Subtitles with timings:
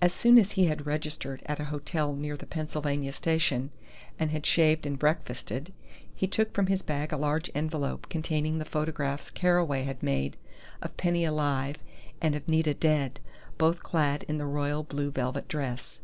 [0.00, 3.68] As soon as he had registered at a hotel near the Pennsylvania Station,
[4.18, 5.74] and had shaved and breakfasted,
[6.14, 10.38] he took from his bag a large envelope containing the photographs Carraway had made
[10.80, 11.76] of Penny alive
[12.22, 13.20] and of Nita dead,
[13.58, 16.00] both clad in the royal blue velvet dress.